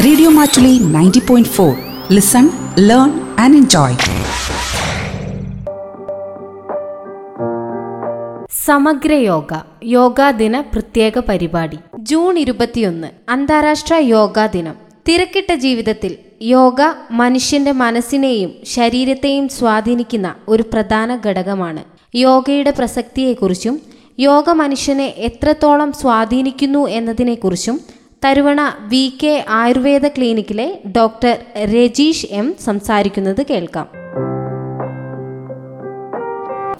Radio 0.00 0.30
Matuli 0.30 0.78
90.4. 0.80 1.76
Listen, 2.08 2.44
learn, 2.80 3.10
and 3.36 3.54
enjoy. 3.56 3.92
സമഗ്ര 8.60 9.12
യോഗ 9.22 9.52
യോഗാ 9.92 10.26
ദിന 10.40 10.56
പ്രത്യേക 10.72 11.18
പരിപാടി 11.28 11.78
ജൂൺ 12.10 12.34
ഇരുപത്തിയൊന്ന് 12.42 13.08
അന്താരാഷ്ട്ര 13.34 13.94
യോഗാ 14.10 14.44
ദിനം 14.54 14.76
തിരക്കിട്ട 15.06 15.50
ജീവിതത്തിൽ 15.64 16.12
യോഗ 16.50 16.80
മനുഷ്യന്റെ 17.20 17.72
മനസ്സിനെയും 17.82 18.50
ശരീരത്തെയും 18.74 19.46
സ്വാധീനിക്കുന്ന 19.56 20.30
ഒരു 20.48 20.66
പ്രധാന 20.74 21.18
ഘടകമാണ് 21.26 21.82
യോഗയുടെ 22.18 22.74
പ്രസക്തിയെക്കുറിച്ചും 22.78 23.76
യോഗ 24.18 24.50
മനുഷ്യനെ 24.62 25.08
എത്രത്തോളം 25.28 25.92
സ്വാധീനിക്കുന്നു 26.00 26.84
എന്നതിനെക്കുറിച്ചും 26.98 27.76
തരുവണ 28.24 28.60
വി 28.88 29.18
കെ 29.22 29.44
ആയുർവേദ 29.48 30.06
ക്ലിനിക്കിലെ 30.06 30.78
ഡോക്ടർ 30.96 31.34
രജീഷ് 31.74 32.26
എം 32.30 32.56
സംസാരിക്കുന്നത് 32.64 33.46
കേൾക്കാം. 33.46 33.99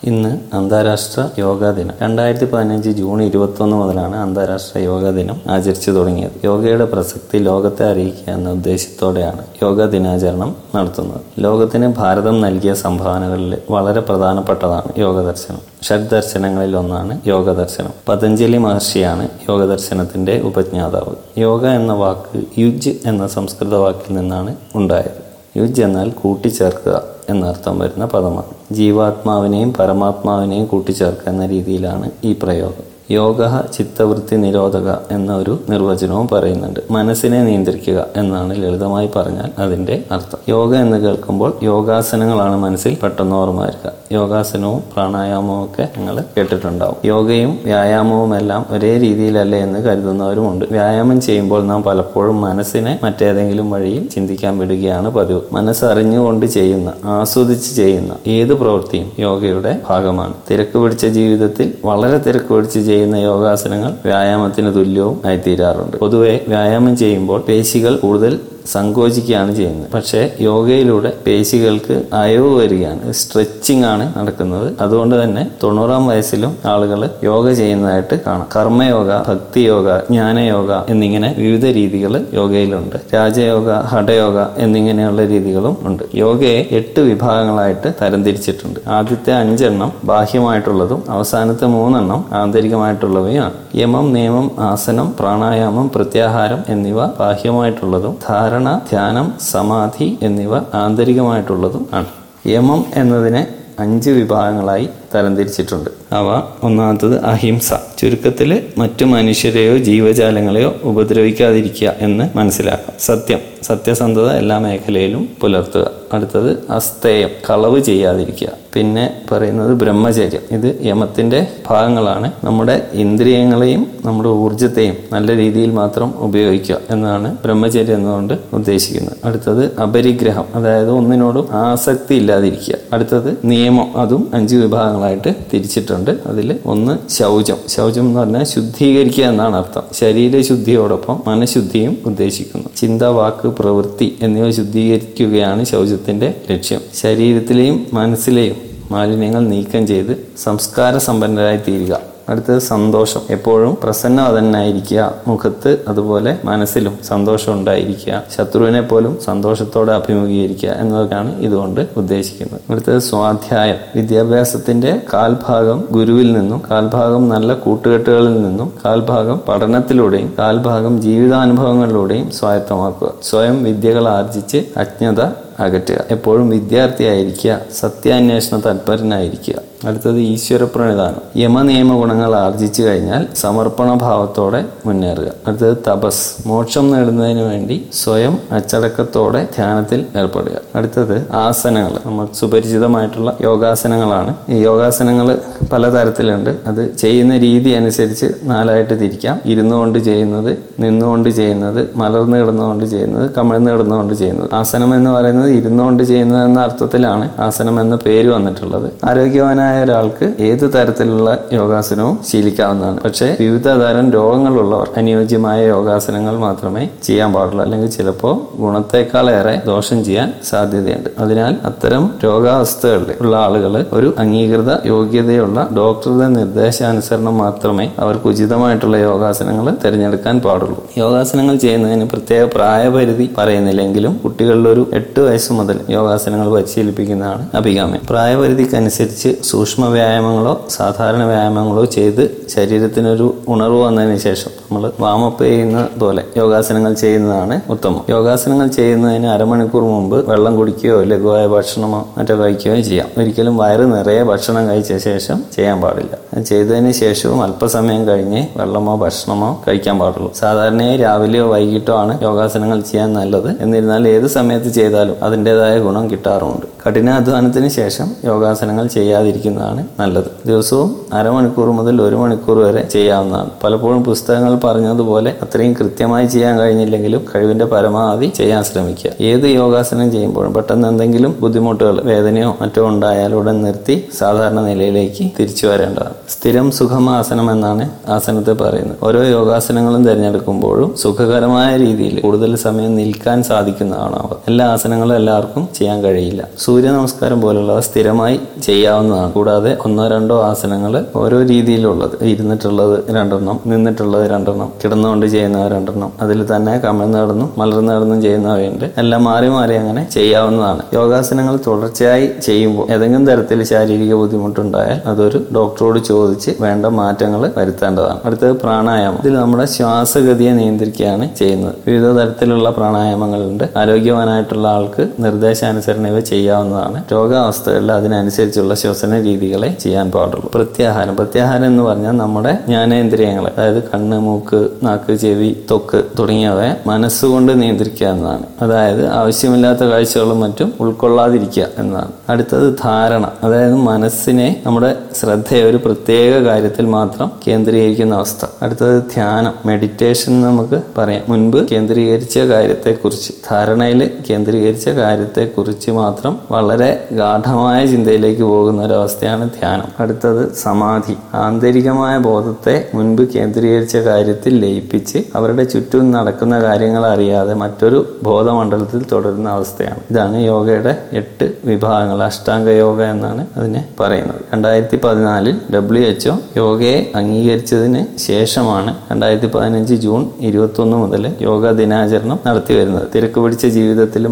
ഇന്ന് 0.04 0.56
അന്താരാഷ്ട്ര 0.56 1.28
യോഗാ 1.38 1.70
ദിനം. 1.70 1.94
രണ്ടായിരത്തി 2.02 2.44
പതിനഞ്ച് 2.44 2.90
ജൂൺ 2.90 3.22
ഇരുപത്തൊന്ന് 3.22 3.76
മുതലാണ് 3.76 4.16
അന്താരാഷ്ട്ര 4.16 4.78
യോഗാ 4.78 5.10
ദിനം 5.10 5.40
ആചരിച്ചു 5.50 5.90
തുടങ്ങിയത്. 5.90 6.30
യോഗയുടെ 6.44 6.84
പ്രസക്തി 6.84 7.38
ലോകത്തെ 7.38 7.90
അറിയിക്കുക 7.90 8.32
എന്ന 8.32 8.50
ഉദ്ദേശത്തോടെയാണ് 8.50 9.44
യോഗാ 9.62 9.84
ദിനാചരണം 9.84 10.56
നടത്തുന്നത്. 10.76 11.20
ലോകത്തിന് 11.38 11.94
ഭാരതം 11.98 12.40
നൽകിയ 12.40 12.74
സംഭാവനകളിൽ 12.74 13.58
വളരെ 13.70 14.00
പ്രധാനപ്പെട്ടതാണ് 14.00 14.92
യോഗ 14.98 15.20
ദർശനം. 15.20 15.58
ഷഡ് 15.82 16.10
ദർശനങ്ങളിൽ 16.10 16.76
ഒന്നാണ് 16.76 17.20
യോഗ 17.26 17.52
ദർശനം. 17.52 17.90
പതഞ്ജലി 18.08 18.58
മഹർഷിയാണ് 18.58 19.28
യോഗ 19.50 19.64
ദർശനത്തിന്റെ 19.64 20.40
ഉപജ്ഞാതാവ്. 20.40 21.14
യോഗ 21.38 21.66
എന്ന 21.66 21.92
വാക്ക് 21.92 22.44
യുജ് 22.58 22.90
എന്ന 23.06 23.26
സംസ്കൃത 23.26 23.74
വാക്കിൽ 23.74 24.16
നിന്നാണ് 24.16 24.56
ഉണ്ടായത്. 24.74 25.29
യുജ് 25.56 25.82
എന്നാൽ 25.82 26.10
കൂട്ടിച്ചേർക്കുക 26.10 27.02
എന്നർത്ഥം 27.28 27.78
വരുന്ന 27.78 28.04
പദമാണ്. 28.04 28.74
ജീവാത്മാവിനെയും 28.74 29.72
പരമാത്മാവിനെയും 29.72 30.66
കൂട്ടിച്ചേർക്കുക 30.66 31.28
എന്ന 31.28 31.46
രീതിയിലാണ് 31.46 32.10
ഈ 32.24 32.32
പ്രയോഗം. 32.32 32.89
യോഗ 33.10 33.42
ചിത്തവൃത്തി 33.76 34.36
നിരോധക 34.36 34.98
എന്ന 35.10 35.36
ഒരു 35.36 35.58
നിർവചനവും 35.68 36.28
പറയുന്നുണ്ട്. 36.28 36.80
മനസ്സിനെ 36.90 37.44
നിയന്ത്രിക്കുക 37.44 38.06
എന്നാണ് 38.16 38.62
ലളിതമായി 38.62 39.10
പറഞ്ഞാൽ 39.16 39.50
അതിന്റെ 39.58 40.04
അർത്ഥം. 40.12 40.38
യോഗ 40.48 40.74
എന്ന് 40.74 40.96
കേൾക്കുമ്പോൾ 40.96 41.52
യോഗാസനങ്ങളാണ് 41.62 42.56
മനസ്സിൽ 42.56 42.96
പെട്ടെന്ന് 43.02 43.36
ഓർമ്മ 43.36 43.60
വരിക. 43.60 43.90
യോഗാസനവും 44.12 44.82
പ്രാണായാമവും 44.94 45.64
ഒക്കെ 45.64 45.88
നിങ്ങൾ 45.96 46.24
കേട്ടിട്ടുണ്ടാവും. 46.36 46.96
യോഗയും 47.04 47.58
വ്യായാമവും 47.64 48.36
എല്ലാം 48.36 48.66
ഒരേ 48.70 48.98
രീതിയിലല്ലേ 48.98 49.58
എന്ന് 49.58 49.78
കരുതുന്നവരുമുണ്ട്. 49.78 50.64
വ്യായാമം 50.70 51.20
ചെയ്യുമ്പോൾ 51.20 51.64
നാം 51.64 51.82
പലപ്പോഴും 51.82 52.40
മനസ്സിനെ 52.40 52.98
മറ്റേതെങ്കിലും 53.04 53.70
വഴിയിൽ 53.70 54.08
ചിന്തിക്കാൻ 54.08 54.58
വിടുകയാണ് 54.58 55.08
പതിവ്. 55.08 55.40
മനസ്സറിഞ്ഞുകൊണ്ട് 55.52 56.46
ചെയ്യുന്ന 56.46 56.92
ആസ്വദിച്ച് 57.04 57.76
ചെയ്യുന്ന 57.76 58.12
ഏത് 58.26 58.52
പ്രവൃത്തിയും 58.52 59.12
യോഗയുടെ 59.18 59.80
ഭാഗമാണ്. 59.90 60.34
തിരക്ക് 60.50 60.78
പിടിച്ച 60.78 61.06
ജീവിതത്തിൽ 61.06 61.74
വളരെ 61.84 62.18
തിരക്ക് 62.18 62.54
പിടിച്ച് 62.54 62.80
ചെയ്യുന്ന 62.80 62.98
യോഗാസനങ്ങൾ 63.00 63.92
വ്യായാമത്തിന് 64.04 64.74
തുല്യവും 64.74 65.22
ആയിത്തീരാറുണ്ട്. 65.24 65.96
പൊതുവെ 65.96 66.44
വ്യായാമം 66.48 66.96
ചെയ്യുമ്പോൾ 66.96 67.40
പേശികൾ 67.40 67.96
കൂടുതൽ 67.96 68.40
സങ്കോചിക്കുകയാണ് 68.66 69.54
ചെയ്യുന്നത്. 69.54 69.90
പക്ഷേ 69.94 70.30
യോഗയിലൂടെ 70.40 71.12
പേശികൾക്ക് 71.26 72.02
അയവ് 72.12 72.60
വരികയാണ്. 72.60 73.12
സ്ട്രെച്ചിങ് 73.12 73.84
ആണ് 73.84 74.18
നടക്കുന്നത്. 74.18 74.76
അതുകൊണ്ട് 74.80 75.22
തന്നെ 75.22 75.50
തൊണ്ണൂറാം 75.62 76.06
വയസ്സിലും 76.06 76.56
ആളുകൾ 76.64 77.10
യോഗ 77.24 77.52
ചെയ്യുന്നതായിട്ട് 77.52 78.20
കാണാം. 78.26 78.46
കർമ്മയോഗ 78.56 79.10
ഭക്തിയോഗ 79.28 79.88
ജ്ഞാനയോഗ 80.10 80.70
എന്നിങ്ങനെ 80.88 81.34
വിവിധ 81.38 81.64
രീതികൾ 81.64 82.26
യോഗയിലുണ്ട്. 82.32 82.96
രാജയോഗ 83.14 83.70
ഹഠയോഗ 83.92 84.46
എന്നിങ്ങനെയുള്ള 84.58 85.26
രീതികളും 85.26 85.76
ഉണ്ട്. 85.86 86.04
യോഗയെ 86.14 86.66
എട്ട് 86.70 87.00
വിഭാഗങ്ങളായിട്ട് 87.00 87.88
തരംതിരിച്ചിട്ടുണ്ട്. 88.02 88.80
ആദ്യത്തെ 88.86 89.32
അഞ്ചെണ്ണം 89.32 89.92
ബാഹ്യമായിട്ടുള്ളതും 90.04 91.02
അവസാനത്തെ 91.08 91.66
മൂന്നെണ്ണം 91.66 92.24
ആന്തരികമായിട്ടുള്ളവയാണ്. 92.32 93.52
യമം 93.74 94.12
നിയമം 94.12 94.50
ആസനം 94.58 95.14
പ്രാണായാമം 95.20 95.90
പ്രത്യാഹാരം 95.94 96.64
എന്നിവ 96.68 97.06
ബാഹ്യമായിട്ടുള്ളതും 97.20 98.16
ധാരണ 98.50 98.80
ധ്യാനം 98.90 99.32
സമാധി 99.50 100.18
എന്നിവ 100.22 100.56
ആന്തരികമായിട്ടുള്ളതും 100.56 101.86
ആണ്. 101.92 102.06
യമം 102.46 102.84
എന്നതിനെ 102.94 103.46
അഞ്ച് 103.78 104.10
വിഭാഗങ്ങളായി 104.10 104.88
തരംതിരിച്ചിട്ടുണ്ട്. 105.14 105.90
അവ 106.12 106.42
ഒന്നാമത്തത് 106.62 107.24
അഹിംസ. 107.24 107.74
ചുരുക്കത്തിൽ 107.98 108.62
മറ്റു 108.78 109.04
മനുഷ്യരെയോ 109.04 109.76
ജീവജാലങ്ങളെയോ 109.76 110.76
ഉപദ്രവിക്കാതിരിക്കുക 110.82 111.94
എന്ന് 111.98 112.36
മനസ്സിലാക്കാം. 112.36 112.96
സത്യം. 113.00 113.38
സത്യസന്ധത 113.62 114.30
എല്ലാ 114.30 114.58
മേഖലയിലും 114.58 115.28
പുലർത്തുക. 115.40 115.90
അടുത്തത് 116.12 116.72
അസ്തേയം. 116.72 117.30
കളവ് 117.50 117.80
ചെയ്യാതിരിക്കുക. 117.80 118.48
പിന്നെ 118.74 119.20
പറയുന്നത് 119.32 119.74
ബ്രഹ്മചര്യം. 119.74 120.40
ഇത് 120.50 120.78
യമത്തിന്റെ 120.82 121.46
ഭാഗങ്ങളാണ്. 121.70 122.32
നമ്മുടെ 122.44 122.86
ഇന്ദ്രിയങ്ങളെയും 122.92 123.86
നമ്മുടെ 124.04 124.28
ഊർജത്തെയും 124.28 124.94
നല്ല 125.12 125.36
രീതിയിൽ 125.36 125.70
മാത്രം 125.70 126.14
ഉപയോഗിക്കുക 126.16 126.80
എന്നാണ് 126.90 127.36
ബ്രഹ്മചര്യം 127.44 127.96
എന്നുകൊണ്ട് 127.96 128.34
ഉദ്ദേശിക്കുന്നത്. 128.52 129.16
അടുത്തത് 129.24 129.80
അപരിഗ്രഹം. 129.80 130.44
അതായത് 130.54 130.90
ഒന്നിനോടും 130.90 131.48
ആസക്തി 131.50 132.14
ഇല്ലാതിരിക്കുക. 132.14 132.74
അടുത്തത് 132.92 133.38
നിയമം. 133.44 133.96
അതും 133.96 134.30
അഞ്ച് 134.34 134.56
വിഭാഗങ്ങളായിട്ട് 134.56 135.34
തിരിച്ചിട്ടുണ്ട്. 135.54 136.10
അതിൽ 136.26 136.58
ഒന്ന് 136.66 137.12
ശൗചം. 137.12 137.56
ശൗചം 137.68 138.02
എന്ന് 138.02 138.20
പറഞ്ഞാൽ 138.20 138.44
ശുദ്ധീകരിക്കുക 138.44 139.24
എന്നാണ് 139.24 139.56
അർത്ഥം. 139.56 139.82
ശരീര 139.92 140.40
ശുദ്ധിയോടൊപ്പം 140.40 141.22
മനഃശുദ്ധിയും 141.26 141.96
ഉദ്ദേശിക്കുന്നു. 142.06 142.66
ചിന്ത 142.76 143.02
വാക്ക് 143.02 143.48
പ്രവൃത്തി 143.48 144.16
എന്നിവ 144.22 144.50
ശുദ്ധീകരിക്കുകയാണ് 144.50 145.64
ശൗചത്തിന്റെ 145.64 146.34
ലക്ഷ്യം. 146.50 146.80
ശരീരത്തിലെയും 146.94 147.86
മനസ്സിലെയും 147.92 148.56
മാലിന്യങ്ങൾ 148.90 149.40
നീക്കം 149.40 149.86
ചെയ്ത് 149.86 150.26
സംസ്കാര 150.42 150.96
സമ്പന്നരായി 150.96 151.56
തീരുക 151.56 152.00
അടുത്തത് 152.28 152.58
സന്തോഷം. 152.58 153.20
എപ്പോഴും 153.30 153.76
പ്രസന്നവതനായിരിക്കുക 153.82 155.14
മുഖത്ത് 155.28 155.78
അതുപോലെ 155.88 156.38
മനസ്സിലും 156.44 156.98
സന്തോഷം 157.04 157.52
ഉണ്ടായിരിക്കുക. 157.52 158.22
ശത്രുവിനെ 158.36 158.80
പോലും 158.80 159.18
സന്തോഷത്തോടെ 159.24 159.92
അഭിമുഖീകരിക്കുക 159.92 160.68
എന്നതൊക്കെയാണ് 160.68 161.40
ഇതുകൊണ്ട് 161.40 161.88
ഉദ്ദേശിക്കുന്നത്. 161.96 162.60
അടുത്തത് 162.70 162.98
സ്വാധ്യായം. 162.98 163.76
വിദ്യാഭ്യാസത്തിന്റെ 163.96 165.02
കാൽഭാഗം 165.14 165.88
ഗുരുവിൽ 165.90 166.32
നിന്നും 166.32 166.62
കാൽഭാഗം 166.70 167.28
നല്ല 167.28 167.54
കൂട്ടുകെട്ടുകളിൽ 167.54 168.42
നിന്നും 168.42 168.72
കാൽഭാഗം 168.84 169.40
പഠനത്തിലൂടെയും 169.48 170.34
കാൽഭാഗം 170.38 171.02
ജീവിതാനുഭവങ്ങളിലൂടെയും 171.02 172.30
സ്വായത്തമാക്കുക. 172.30 173.12
സ്വയം 173.22 173.64
വിദ്യകൾ 173.64 174.08
ആർജിച്ച് 174.08 174.64
അജ്ഞത 174.76 175.20
അകറ്റുക. 175.60 175.98
എപ്പോഴും 176.10 176.50
വിദ്യാർത്ഥിയായിരിക്കുക 176.50 177.60
സത്യാന്വേഷണ 177.80 178.60
തൽപരനായിരിക്കുക. 178.66 179.54
അടുത്തത് 179.88 180.16
ഈശ്വര 180.16 180.64
പ്രണിധാനം 180.64 181.40
യമനിയമ 181.40 182.00
ഗുണങ്ങൾ 182.00 182.34
ആർജിച്ചു 182.34 182.82
കഴിഞ്ഞാൽ 182.82 183.26
സമർപ്പണ 183.36 183.94
ഭാവത്തോടെ 183.94 184.64
മുന്നേറുക. 184.86 185.30
അടുത്തത് 185.46 185.76
തപസ്. 185.88 186.48
മോക്ഷം 186.48 186.90
നേടുന്നതിന് 186.90 187.42
വേണ്ടി 187.42 187.76
സ്വയം 187.94 188.38
അച്ചടക്കത്തോടെ 188.52 189.48
ധ്യാനത്തിൽ 189.56 190.06
ഏർപ്പെടുക. 190.16 190.56
അടുത്തത് 190.74 191.26
ആസനങ്ങൾ. 191.32 191.94
നമ്മൾ 192.06 192.26
സുപരിചിതമായിട്ടുള്ള 192.34 193.36
യോഗാസനങ്ങളാണ്. 193.40 194.34
ഈ 194.48 194.58
യോഗാസനങ്ങൾ 194.58 195.38
പലതരത്തിലുണ്ട്. 195.72 196.50
അത് 196.66 196.96
ചെയ്യുന്ന 196.96 197.38
രീതി 197.38 197.70
അനുസരിച്ച് 197.70 198.26
നാലായിട്ട് 198.44 198.94
തിരിക്കാം. 198.94 199.40
ഇരുന്നുകൊണ്ട് 199.44 199.98
ചെയ്യുന്നത് 199.98 200.58
നിന്നുകൊണ്ട് 200.80 201.28
ചെയ്യുന്നത് 201.28 201.90
മലർന്നു 201.96 202.36
കിടന്നുകൊണ്ട് 202.36 202.84
ചെയ്യുന്നത് 202.84 203.30
കമിഴ്ന്നു 203.30 203.70
കിടന്നുകൊണ്ട് 203.70 204.14
ചെയ്യുന്നത്. 204.14 204.50
ആസനം 204.54 204.94
എന്ന് 204.94 205.10
പറയുന്നത് 205.10 205.49
ഇരുന്നുകൊണ്ട് 205.50 206.02
ചെയ്യുന്നതെന്ന 206.02 206.60
അർത്ഥത്തിലാണ് 206.60 207.30
ആസനം 207.40 207.80
എന്ന 207.80 207.96
പേര് 207.96 208.28
വന്നിട്ടുള്ളത്. 208.28 208.88
ആരോഗ്യവാനായ 209.04 209.84
ഒരാൾക്ക് 209.84 210.34
ഏത് 210.38 210.74
തരത്തിലുള്ള 210.74 211.38
യോഗാസനവും 211.52 212.18
ശീലിക്കാവുന്നതാണ്. 212.30 213.00
പക്ഷേ 213.00 213.36
വിവിധ 213.40 213.68
തരം 213.68 214.10
രോഗങ്ങളുള്ളവർ 214.10 214.88
അനുയോജ്യമായ 214.96 215.66
യോഗാസനങ്ങൾ 215.66 216.38
മാത്രമേ 216.38 216.88
ചെയ്യാൻ 217.02 217.32
പാടുള്ളൂ. 217.32 217.62
അല്ലെങ്കിൽ 217.64 217.90
ചിലപ്പോൾ 217.90 218.34
ഗുണത്തെക്കാളേറെ 218.60 219.54
ദോഷം 219.66 220.04
ചെയ്യാൻ 220.04 220.32
സാധ്യതയുണ്ട്. 220.50 221.10
അതിനാൽ 221.18 221.56
അത്തരം 221.64 222.10
രോഗാവസ്ഥകളിൽ 222.24 223.10
ഉള്ള 223.20 223.36
ആളുകൾ 223.36 223.84
ഒരു 223.92 224.14
അംഗീകൃത 224.18 224.70
യോഗ്യതയുള്ള 224.84 225.68
ഡോക്ടറുടെ 225.76 226.28
നിർദ്ദേശാനുസരണം 226.28 227.38
മാത്രമേ 227.38 227.86
അവർക്ക് 227.98 228.26
ഉചിതമായിട്ടുള്ള 228.26 228.96
യോഗാസനങ്ങൾ 228.96 229.66
തിരഞ്ഞെടുക്കാൻ 229.84 230.40
പാടുള്ളൂ. 230.40 230.78
യോഗാസനങ്ങൾ 230.98 231.56
ചെയ്യുന്നതിന് 231.56 232.04
പ്രത്യേക 232.04 232.44
പ്രായപരിധി 232.54 233.26
പറയുന്നില്ലെങ്കിലും 233.38 234.12
കുട്ടികളിൽ 234.24 234.68
ഒരു 234.68 234.82
എട്ട് 234.92 235.20
വയസ്സ് 235.20 235.39
മുതൽ 235.48 235.80
യോഗാസനങ്ങൾ 235.90 236.52
പരിശീലിപ്പിക്കുന്നതാണ് 236.52 237.48
അഭികാമ്യം. 237.54 238.00
പ്രായപരിധിക്കനുസരിച്ച് 238.10 239.42
സൂക്ഷ്മ 239.44 239.86
വ്യായാമങ്ങളോ 239.86 240.66
സാധാരണ 240.68 241.24
വ്യായാമങ്ങളോ 241.24 241.84
ചെയ്ത് 241.84 242.46
ശരീരത്തിനൊരു 242.48 243.34
ഉണർവ് 243.48 243.82
വന്നതിന് 243.82 244.18
ശേഷം 244.18 244.50
നമ്മൾ 244.70 244.92
വാമപ്പ് 245.00 245.44
ചെയ്യുന്ന 245.44 245.88
പോലെ 246.00 246.22
യോഗാസനങ്ങൾ 246.36 246.92
ചെയ്യുന്നതാണ് 246.92 247.60
ഉത്തമം. 247.70 248.04
യോഗാസനങ്ങൾ 248.10 248.66
ചെയ്യുന്നതിന് 248.66 249.26
അരമണിക്കൂർ 249.26 249.82
മുമ്പ് 249.82 250.30
വെള്ളം 250.30 250.56
കുടിക്കുകയോ 250.56 251.02
ലഘുവായ 251.02 251.46
ഭക്ഷണമോ 251.46 252.08
മറ്റോ 252.18 252.34
കഴിക്കുകയോ 252.34 252.82
ചെയ്യാം. 252.82 253.08
ഒരിക്കലും 253.18 253.56
വയറ് 253.56 253.96
നിറയെ 253.96 254.22
ഭക്ഷണം 254.22 254.68
കഴിച്ച 254.68 254.96
ശേഷം 254.96 255.44
ചെയ്യാൻ 255.56 255.80
പാടില്ല. 255.80 256.42
ചെയ്തതിന് 256.42 256.92
ശേഷവും 256.92 257.42
അല്പസമയം 257.42 258.06
കഴിഞ്ഞ് 258.08 258.46
വെള്ളമോ 258.56 258.96
ഭക്ഷണമോ 258.96 259.64
കഴിക്കാൻ 259.68 259.98
പാടുള്ളൂ. 259.98 260.32
സാധാരണയായി 260.38 260.96
രാവിലെയോ 260.96 261.46
വൈകിട്ടോ 261.48 261.96
ആണ് 261.96 262.22
യോഗാസനങ്ങൾ 262.22 262.80
ചെയ്യാൻ 262.80 263.12
നല്ലത്. 263.12 263.62
എന്നിരുന്നാൽ 263.62 264.08
ഏത് 264.08 264.26
സമയത്ത് 264.26 264.66
ചെയ്താലും 264.66 265.24
അതിന്റെതായ 265.30 265.74
ഗുണം 265.86 266.04
കിട്ടാറുമുണ്ട് 266.10 266.66
കഠിനാധ്വാനത്തിന് 266.82 267.68
ശേഷം 267.68 268.08
യോഗാസനങ്ങൾ 268.24 268.86
ചെയ്യാതിരിക്കുന്നതാണ് 268.86 269.80
നല്ലത്. 270.00 270.28
ദിവസവും 270.46 270.90
അരമണിക്കൂർ 271.12 271.68
മുതൽ 271.78 271.96
ഒരു 272.02 272.16
മണിക്കൂർ 272.16 272.58
വരെ 272.58 272.82
ചെയ്യാവുന്നതാണ്. 272.92 273.50
പലപ്പോഴും 273.64 274.00
പുസ്തകങ്ങൾ 274.04 274.54
പറഞ്ഞതുപോലെ 274.64 275.30
അത്രയും 275.44 275.72
കൃത്യമായി 275.80 276.26
ചെയ്യാൻ 276.26 276.54
കഴിഞ്ഞില്ലെങ്കിലും 276.60 277.22
കഴിവിന്റെ 277.34 277.64
പരമാവധി 277.64 278.28
ചെയ്യാൻ 278.38 278.62
ശ്രമിക്കുക. 278.62 279.10
ഏത് 279.30 279.46
യോഗാസനം 279.60 280.08
ചെയ്യുമ്പോഴും 280.12 280.54
പെട്ടെന്ന് 280.54 280.88
എന്തെങ്കിലും 280.88 281.36
ബുദ്ധിമുട്ടുകൾ 281.40 281.98
വേദനയോ 282.10 282.50
മറ്റോ 282.62 282.84
ഉണ്ടായാൽ 282.88 283.34
ഉടൻ 283.40 283.58
നിർത്തി 283.66 283.96
സാധാരണ 284.18 284.60
നിലയിലേക്ക് 284.60 285.26
തിരിച്ചു 285.38 285.66
വരേണ്ടതാണ്. 285.66 286.16
സ്ഥിരം 286.28 286.70
സുഖമാസനം 286.70 287.50
എന്നാണ് 287.50 287.86
ആസനത്തെ 288.16 288.56
പറയുന്നത്. 288.62 288.98
ഓരോ 289.02 289.22
യോഗാസനങ്ങളും 289.36 290.04
തിരഞ്ഞെടുക്കുമ്പോഴും 290.08 290.90
സുഖകരമായ 291.04 291.70
രീതിയിൽ 291.84 292.16
കൂടുതൽ 292.20 292.56
സമയം 292.66 292.94
നിൽക്കാൻ 293.00 293.38
സാധിക്കുന്നതാണ് 293.50 294.18
അവ 294.22 294.40
എല്ലാ 294.48 294.66
ആസനങ്ങളും 294.74 295.16
എല്ലാവർക്കും 295.20 295.62
ചെയ്യാൻ 295.78 295.98
കഴിയില്ല. 296.04 296.42
സൂര്യ 296.64 296.88
നമസ്കാരം 296.90 297.38
പോലുള്ളവ 297.40 297.80
സ്ഥിരമായി 297.88 298.36
ചെയ്യാവുന്നതാണ്. 298.62 299.32
കൂടാതെ 299.32 299.72
ഒന്നോ 299.86 300.04
രണ്ടോ 300.14 300.36
ആസനങ്ങൾ 300.50 300.92
ഓരോ 301.16 301.38
രീതിയിലുള്ളത്. 301.52 302.14
ഇരുന്നിട്ടുള്ളത് 302.32 302.94
രണ്ടെണ്ണം 303.16 303.56
നിന്നിട്ടുള്ളത് 303.66 304.24
രണ്ടെണ്ണം 304.30 304.68
കിടന്നുകൊണ്ട് 304.82 305.26
ചെയ്യുന്നവ 305.26 305.64
രണ്ടെണ്ണം 305.74 306.10
അതിൽ 306.24 306.40
തന്നെ 306.52 306.74
കമിഴ്ന്ന് 306.84 307.18
നടന്നും 307.18 307.48
മലർന്ന് 307.58 307.92
നടന്നും 307.92 308.18
ചെയ്യുന്നവയുണ്ട് 308.22 308.86
എല്ലാം 309.02 309.22
മാറി 309.28 309.48
മാറി 309.56 309.74
അങ്ങനെ 309.82 310.02
ചെയ്യാവുന്നതാണ്. 310.14 310.82
യോഗാസനങ്ങൾ 310.94 311.56
തുടർച്ചയായി 311.66 312.26
ചെയ്യുമ്പോൾ 312.46 312.86
ഏതെങ്കിലും 312.94 313.26
തരത്തിൽ 313.26 313.60
ശാരീരിക 313.64 314.14
ബുദ്ധിമുട്ടുണ്ടായാൽ 314.14 315.00
അതൊരു 315.10 315.40
ഡോക്ടറോട് 315.56 315.98
ചോദിച്ച് 316.10 316.52
വേണ്ട 316.60 316.86
മാറ്റങ്ങൾ 317.00 317.42
വരുത്തേണ്ടതാണ്. 317.58 318.20
അടുത്തത് 318.24 318.54
പ്രാണായാമം. 318.64 319.18
ഇതിൽ 319.22 319.34
നമ്മുടെ 319.42 319.66
ശ്വാസഗതിയെ 319.76 320.52
നിയന്ത്രിക്കുകയാണ് 320.60 321.26
ചെയ്യുന്നത്. 321.38 321.74
വിവിധ 321.86 322.06
തരത്തിലുള്ള 322.18 322.70
പ്രാണായാമങ്ങളുണ്ട്. 322.70 323.64
ആരോഗ്യവാനായിട്ടുള്ള 323.76 324.66
ആൾക്ക് 324.76 324.99
നിർദ്ദേശാനുസരണം 325.20 326.08
ഇവ 326.08 326.20
ചെയ്യാവുന്നതാണ്. 326.20 327.04
രോഗാവസ്ഥകളിൽ 327.12 327.92
അതിനനുസരിച്ചുള്ള 327.92 328.74
ശ്വസന 328.74 329.20
രീതികളെ 329.20 329.76
ചെയ്യാൻ 329.80 330.10
പാടുള്ളൂ. 330.10 330.50
പ്രത്യാഹാരം. 330.54 331.16
പ്രത്യാഹാരം 331.16 331.66
എന്ന് 331.66 331.82
പറഞ്ഞാൽ 331.82 332.12
നമ്മുടെ 332.12 332.58
ജ്ഞാനേന്ദ്രിയങ്ങൾ 332.66 333.46
അതായത് 333.46 333.82
കണ്ണ് 333.82 334.18
മൂക്ക് 334.18 334.68
നാക്ക് 334.82 335.14
ചെവി 335.14 335.56
തൊക്ക് 335.70 336.02
തുടങ്ങിയവയെ 336.18 336.88
മനസ്സുകൊണ്ട് 336.88 337.62
നിയന്ത്രിക്കുക 337.62 338.06
എന്നതാണ്. 338.06 338.42
അതായത് 338.62 339.12
ആവശ്യമില്ലാത്ത 339.12 339.80
കാഴ്ചകളും 339.80 340.40
മറ്റും 340.40 340.72
ഉൾക്കൊള്ളാതിരിക്കുക 340.80 341.66
എന്നതാണ്. 341.78 342.12
അടുത്തത് 342.28 342.76
ധാരണ. 342.84 343.30
അതായത് 343.44 343.74
മനസ്സിനെ 343.74 344.62
നമ്മുടെ 344.66 344.96
ശ്രദ്ധയെ 345.20 345.62
ഒരു 345.62 345.76
പ്രത്യേക 345.76 346.34
കാര്യത്തിൽ 346.44 346.86
മാത്രം 346.86 347.30
കേന്ദ്രീകരിക്കുന്ന 347.48 348.14
അവസ്ഥ. 348.14 348.46
അടുത്തത് 348.62 349.02
ധ്യാനം. 349.14 349.52
മെഡിറ്റേഷൻ 349.66 350.40
നമുക്ക് 350.42 350.82
പറയാം. 350.98 351.22
മുൻപ് 351.28 351.68
കേന്ദ്രീകരിച്ച 351.68 352.38
കാര്യത്തെക്കുറിച്ച്. 352.38 353.32
ധാരണയിൽ 353.50 354.10
കേന്ദ്രീകരിച്ച 354.30 354.88
കാര്യത്തെക്കുറിച്ച് 354.90 355.90
മാത്രം 355.90 356.38
വളരെ 356.50 357.08
ഗാഠമായ 357.12 357.86
ചിന്തയിലേക്ക് 357.86 358.42
പോകുന്ന 358.42 358.82
ഒരവസ്ഥയാണ് 358.82 359.50
ധ്യാനം. 359.50 359.88
അടുത്തത് 360.00 360.52
സമാധി. 360.52 361.16
ആന്തരികമായ 361.34 362.18
ബോധത്തെ 362.18 362.90
മുൻപ് 362.94 363.22
കേന്ദ്രീകരിച്ച 363.22 363.96
കാര്യത്തിൽ 363.96 364.60
ലയിപ്പിച്ച് 364.60 365.18
അവരുടെ 365.34 365.64
ചുറ്റും 365.64 366.10
നടക്കുന്ന 366.10 366.62
കാര്യങ്ങൾ 366.62 367.06
അറിയാതെ 367.06 367.54
മറ്റൊരു 367.54 368.18
ബോധമണ്ഡലത്തിൽ 368.22 369.04
തുടരുന്ന 369.12 369.48
അവസ്ഥയാണ്. 369.48 370.00
ഇതാണ് 370.10 370.36
യോഗയുടെ 370.36 370.96
എട്ട് 371.12 371.52
വിഭാഗങ്ങൾ. 371.64 372.22
അഷ്ടാംഗ 372.22 372.68
യോഗ 372.68 373.02
എന്നാണ് 373.02 373.46
അതിനെ 373.56 373.88
പറയുന്നത്. 374.00 374.40
രണ്ടായിരത്തി 374.52 375.00
പതിനാലിൽ 375.04 375.56
ഡബ്ല്യു 375.74 376.04
എച്ച്ഒ 376.04 376.36
യോഗയെ 376.56 377.12
അംഗീകരിച്ചതിന് 377.14 378.18
ശേഷമാണ് 378.18 378.94
രണ്ടായിരത്തി 379.10 379.46
പതിനഞ്ച് 379.46 379.94
ജൂൺ 379.94 380.30
ഇരുപത്തൊന്ന് 380.40 380.96
മുതൽ 380.96 381.34
യോഗ 381.40 381.70
ദിനാചരണം 381.70 382.38
നടത്തി 382.46 382.74
വരുന്നത് 382.74 383.08
തിരക്ക് 383.14 383.40
പിടിച്ച 383.40 383.66
ജീവിതത്തിൽ 383.66 384.26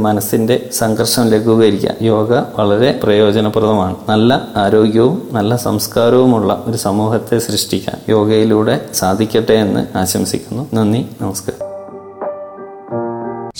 മനസ്സിന്റെ 0.48 0.74
സംഘർഷം 0.74 1.24
ലഘൂകരിക്കാൻ 1.28 1.96
യോഗ 2.02 2.32
വളരെ 2.58 3.00
പ്രയോജനപ്രദമാണ്. 3.02 3.96
നല്ല 4.08 4.48
ആരോഗ്യവും 4.56 5.28
നല്ല 5.32 5.56
സംസ്കാരവുമുള്ള 5.56 6.64
ഒരു 6.66 6.76
സമൂഹത്തെ 6.76 7.38
സൃഷ്ടിക്കാൻ 7.38 7.96
യോഗയിലൂടെ 8.08 8.80
സാധിക്കട്ടെ 8.94 9.52
എന്ന് 9.52 9.98
ആശംസിക്കുന്നു. 9.98 10.64
നന്ദി 10.74 11.06
നമസ്കാരം. 11.22 11.77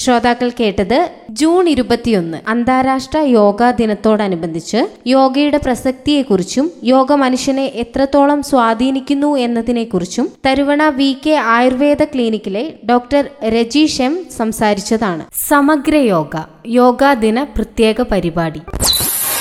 ശ്രോതാക്കൾ 0.09 0.51
കേട്ടത് 0.59 0.99
ജൂൺ 1.39 1.65
ഇരുപത്തിയൊന്ന് 1.73 2.39
അന്താരാഷ്ട്ര 2.53 3.19
യോഗാ 3.33 3.71
ദിനത്തോടനുബന്ധിച്ച് 3.79 4.81
യോഗയുടെ 5.11 5.59
പ്രസക്തിയെക്കുറിച്ചും 5.65 6.67
യോഗ 6.89 7.13
മനുഷ്യനെ 7.23 7.67
എത്രത്തോളം 7.83 8.41
സ്വാധീനിക്കുന്നു 8.51 9.31
എന്നതിനെക്കുറിച്ചും 9.45 10.29
തരുവണ 10.47 10.83
വി 10.97 11.11
കെ 11.25 11.35
ആയുർവേദ 11.55 12.03
ക്ലിനിക്കിലെ 12.13 12.63
ഡോക്ടർ 12.91 13.23
രജീഷ് 13.57 14.03
എം 14.03 14.17
സംസാരിച്ചതാണ് 14.39 15.25
സമഗ്ര 15.45 15.95
യോഗ 16.09 16.35
യോഗാ 16.79 17.13
ദിന 17.25 17.39
പ്രത്യേക 17.57 18.01
പരിപാടി 18.13 18.63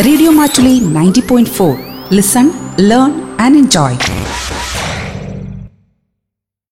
Radio 0.01 0.31
Matuli 0.31 0.73
90.4. 0.79 1.69
Listen, 2.11 2.47
learn, 2.81 3.13
and 3.39 3.55
enjoy. 3.55 3.93